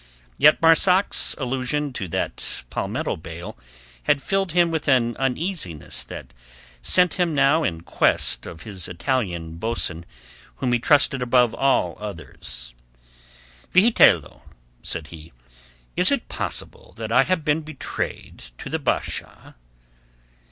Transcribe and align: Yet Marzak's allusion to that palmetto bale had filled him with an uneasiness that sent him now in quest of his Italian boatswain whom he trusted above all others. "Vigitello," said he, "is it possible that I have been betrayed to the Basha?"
Yet 0.39 0.59
Marzak's 0.63 1.35
allusion 1.37 1.93
to 1.93 2.07
that 2.07 2.63
palmetto 2.71 3.17
bale 3.17 3.55
had 4.05 4.19
filled 4.19 4.53
him 4.53 4.71
with 4.71 4.87
an 4.87 5.15
uneasiness 5.17 6.03
that 6.05 6.33
sent 6.81 7.19
him 7.19 7.35
now 7.35 7.63
in 7.63 7.81
quest 7.81 8.47
of 8.47 8.63
his 8.63 8.87
Italian 8.87 9.57
boatswain 9.57 10.03
whom 10.55 10.73
he 10.73 10.79
trusted 10.79 11.21
above 11.21 11.53
all 11.53 11.95
others. 11.99 12.73
"Vigitello," 13.73 14.41
said 14.81 15.05
he, 15.13 15.33
"is 15.95 16.11
it 16.11 16.27
possible 16.29 16.95
that 16.97 17.11
I 17.11 17.21
have 17.21 17.45
been 17.45 17.61
betrayed 17.61 18.39
to 18.57 18.71
the 18.71 18.79
Basha?" 18.79 19.53